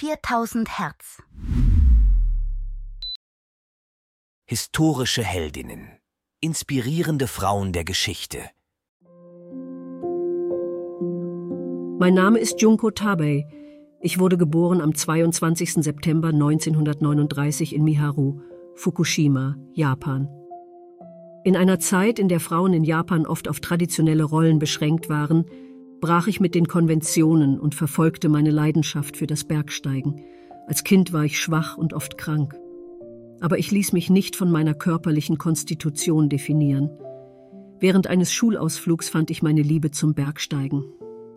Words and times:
4000 0.00 0.78
Hertz. 0.78 1.20
Historische 4.46 5.24
Heldinnen. 5.24 5.88
Inspirierende 6.40 7.26
Frauen 7.26 7.72
der 7.72 7.82
Geschichte. 7.82 8.38
Mein 11.98 12.14
Name 12.14 12.38
ist 12.38 12.62
Junko 12.62 12.92
Tabei. 12.92 13.48
Ich 14.00 14.20
wurde 14.20 14.38
geboren 14.38 14.80
am 14.80 14.94
22. 14.94 15.82
September 15.82 16.28
1939 16.28 17.74
in 17.74 17.82
Miharu, 17.82 18.40
Fukushima, 18.76 19.56
Japan. 19.72 20.28
In 21.42 21.56
einer 21.56 21.80
Zeit, 21.80 22.20
in 22.20 22.28
der 22.28 22.38
Frauen 22.38 22.72
in 22.72 22.84
Japan 22.84 23.26
oft 23.26 23.48
auf 23.48 23.58
traditionelle 23.58 24.22
Rollen 24.22 24.60
beschränkt 24.60 25.08
waren, 25.08 25.44
brach 26.00 26.26
ich 26.26 26.40
mit 26.40 26.54
den 26.54 26.68
Konventionen 26.68 27.58
und 27.58 27.74
verfolgte 27.74 28.28
meine 28.28 28.50
Leidenschaft 28.50 29.16
für 29.16 29.26
das 29.26 29.44
Bergsteigen. 29.44 30.20
Als 30.66 30.84
Kind 30.84 31.12
war 31.12 31.24
ich 31.24 31.38
schwach 31.38 31.76
und 31.76 31.94
oft 31.94 32.18
krank. 32.18 32.54
Aber 33.40 33.58
ich 33.58 33.70
ließ 33.70 33.92
mich 33.92 34.10
nicht 34.10 34.36
von 34.36 34.50
meiner 34.50 34.74
körperlichen 34.74 35.38
Konstitution 35.38 36.28
definieren. 36.28 36.90
Während 37.80 38.08
eines 38.08 38.32
Schulausflugs 38.32 39.08
fand 39.08 39.30
ich 39.30 39.42
meine 39.42 39.62
Liebe 39.62 39.90
zum 39.90 40.14
Bergsteigen. 40.14 40.84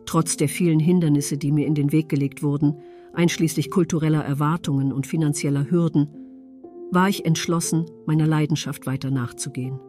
Trotz 0.05 0.38
der 0.38 0.50
vielen 0.50 0.80
Hindernisse, 0.80 1.38
die 1.38 1.52
mir 1.52 1.68
in 1.68 1.76
den 1.76 1.91
Weg 1.91 2.10
gelegt 2.10 2.41
wurden, 2.41 2.78
einschließlich 3.14 3.70
kultureller 3.70 4.24
Erwartungen 4.24 4.91
und 4.91 5.05
finanzieller 5.05 5.70
Hürden, 5.70 6.08
war 6.91 7.08
ich 7.08 7.26
entschlossen, 7.26 7.86
meiner 8.05 8.28
Leidenschaft 8.28 8.86
weiter 8.86 9.12
nachzugehen. 9.12 9.80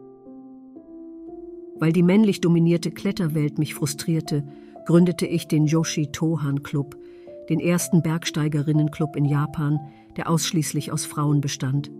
Weil 1.83 1.91
die 1.91 2.01
männlich 2.01 2.39
dominierte 2.39 2.91
Kletterwelt 2.91 3.59
mich 3.59 3.73
frustrierte, 3.73 4.45
gründete 4.85 5.27
ich 5.27 5.49
den 5.49 5.65
Yoshi 5.65 6.13
Tohan 6.13 6.63
Club, 6.63 6.95
den 7.49 7.59
ersten 7.59 8.01
Bergsteigerinnenclub 8.01 9.17
in 9.17 9.25
Japan, 9.25 9.81
der 10.15 10.29
ausschließlich 10.29 10.93
aus 10.93 11.05
Frauen 11.05 11.41
bestand. 11.41 11.91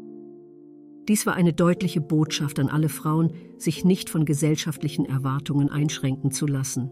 Dies 1.10 1.26
war 1.26 1.34
eine 1.34 1.52
deutliche 1.52 2.00
Botschaft 2.00 2.60
an 2.60 2.70
alle 2.70 2.88
Frauen, 2.88 3.34
sich 3.58 3.84
nicht 3.84 4.10
von 4.10 4.24
gesellschaftlichen 4.24 5.04
Erwartungen 5.06 5.68
einschränken 5.68 6.32
zu 6.32 6.48
lassen. 6.48 6.90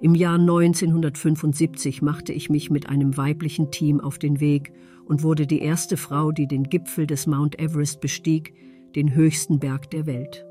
Im 0.00 0.16
Jahr 0.16 0.40
1975 0.40 2.02
machte 2.02 2.32
ich 2.32 2.50
mich 2.50 2.68
mit 2.68 2.88
einem 2.88 3.16
weiblichen 3.16 3.70
Team 3.70 4.00
auf 4.00 4.18
den 4.18 4.40
Weg 4.40 4.72
und 5.04 5.22
wurde 5.22 5.46
die 5.46 5.60
erste 5.60 5.96
Frau, 5.96 6.32
die 6.32 6.48
den 6.48 6.64
Gipfel 6.64 7.06
des 7.06 7.28
Mount 7.28 7.60
Everest 7.60 8.00
bestieg, 8.00 8.54
den 8.96 9.14
höchsten 9.14 9.60
Berg 9.60 9.88
der 9.90 10.06
Welt. 10.06 10.47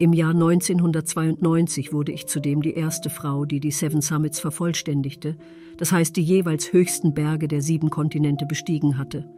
Im 0.00 0.12
Jahr 0.12 0.32
1992 0.32 1.92
wurde 1.92 2.10
ich 2.10 2.26
zudem 2.26 2.62
die 2.62 2.74
erste 2.74 3.10
Frau, 3.10 3.44
die 3.44 3.60
die 3.60 3.70
Seven 3.70 4.00
Summits 4.00 4.40
vervollständigte, 4.40 5.36
das 5.76 5.92
heißt 5.92 6.16
die 6.16 6.22
jeweils 6.22 6.72
höchsten 6.72 7.14
Berge 7.14 7.46
der 7.46 7.62
sieben 7.62 7.90
Kontinente 7.90 8.44
bestiegen 8.44 8.98
hatte. 8.98 9.28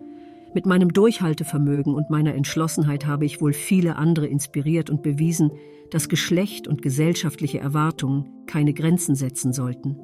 Mit 0.54 0.64
meinem 0.64 0.94
Durchhaltevermögen 0.94 1.94
und 1.94 2.08
meiner 2.08 2.34
Entschlossenheit 2.34 3.04
habe 3.04 3.26
ich 3.26 3.42
wohl 3.42 3.52
viele 3.52 3.96
andere 3.96 4.26
inspiriert 4.26 4.88
und 4.88 5.02
bewiesen, 5.02 5.50
dass 5.90 6.08
Geschlecht 6.08 6.66
und 6.66 6.80
gesellschaftliche 6.80 7.58
Erwartungen 7.58 8.26
keine 8.46 8.72
Grenzen 8.72 9.14
setzen 9.14 9.52
sollten. 9.52 9.98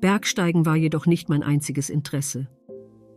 Bergsteigen 0.00 0.64
war 0.64 0.76
jedoch 0.76 1.04
nicht 1.04 1.28
mein 1.28 1.42
einziges 1.42 1.90
Interesse. 1.90 2.48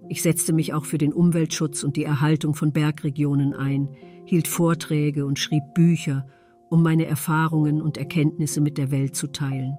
Ich 0.09 0.21
setzte 0.21 0.51
mich 0.51 0.73
auch 0.73 0.83
für 0.83 0.97
den 0.97 1.13
Umweltschutz 1.13 1.83
und 1.83 1.95
die 1.95 2.03
Erhaltung 2.03 2.53
von 2.53 2.73
Bergregionen 2.73 3.53
ein, 3.53 3.87
hielt 4.25 4.49
Vorträge 4.49 5.25
und 5.25 5.39
schrieb 5.39 5.63
Bücher 5.73 6.27
um 6.69 6.83
meine 6.83 7.05
Erfahrungen 7.05 7.81
und 7.81 7.97
Erkenntnisse 7.97 8.61
mit 8.61 8.77
der 8.77 8.91
Welt 8.91 9.15
zu 9.15 9.27
teilen. 9.27 9.77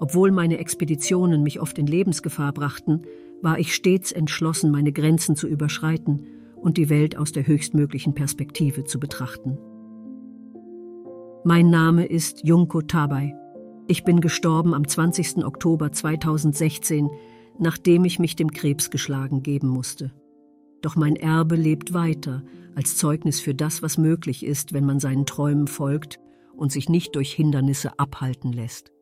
Obwohl 0.00 0.30
meine 0.30 0.58
Expeditionen 0.58 1.42
mich 1.42 1.60
oft 1.60 1.78
in 1.78 1.86
Lebensgefahr 1.86 2.52
brachten, 2.52 3.02
war 3.40 3.58
ich 3.58 3.74
stets 3.74 4.12
entschlossen, 4.12 4.70
meine 4.70 4.92
Grenzen 4.92 5.36
zu 5.36 5.48
überschreiten 5.48 6.26
und 6.56 6.76
die 6.76 6.88
Welt 6.88 7.16
aus 7.16 7.32
der 7.32 7.46
höchstmöglichen 7.46 8.14
Perspektive 8.14 8.84
zu 8.84 8.98
betrachten. 9.00 9.58
Mein 11.44 11.70
Name 11.70 12.06
ist 12.06 12.44
Junko 12.44 12.82
Tabei. 12.82 13.34
Ich 13.88 14.04
bin 14.04 14.20
gestorben 14.20 14.74
am 14.74 14.86
20. 14.86 15.44
Oktober 15.44 15.90
2016, 15.90 17.10
nachdem 17.58 18.04
ich 18.04 18.20
mich 18.20 18.36
dem 18.36 18.52
Krebs 18.52 18.90
geschlagen 18.90 19.42
geben 19.42 19.68
musste. 19.68 20.12
Doch 20.82 20.94
mein 20.94 21.16
Erbe 21.16 21.56
lebt 21.56 21.94
weiter 21.94 22.42
als 22.76 22.96
Zeugnis 22.96 23.40
für 23.40 23.54
das, 23.54 23.82
was 23.82 23.98
möglich 23.98 24.44
ist, 24.44 24.72
wenn 24.72 24.84
man 24.84 25.00
seinen 25.00 25.26
Träumen 25.26 25.66
folgt 25.66 26.18
und 26.56 26.72
sich 26.72 26.88
nicht 26.88 27.16
durch 27.16 27.32
Hindernisse 27.32 27.98
abhalten 27.98 28.52
lässt. 28.52 28.92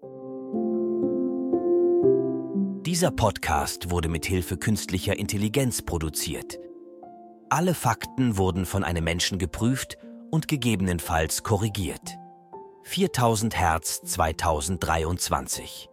Dieser 2.87 3.11
Podcast 3.11 3.91
wurde 3.91 4.09
mit 4.09 4.27
Hilfe 4.27 4.57
künstlicher 4.57 5.19
Intelligenz 5.19 5.83
produziert. 5.83 6.59
Alle 7.49 7.75
Fakten 7.75 8.37
wurden 8.37 8.65
von 8.65 8.85
einem 8.85 9.05
Menschen 9.05 9.39
geprüft 9.39 9.99
und 10.31 10.49
gegebenenfalls 10.49 11.43
korrigiert. 11.43 12.17
4000 12.85 13.57
Hertz 13.57 14.01
2023 14.03 15.90